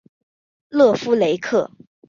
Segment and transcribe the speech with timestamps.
[0.69, 1.69] 勒夫雷克。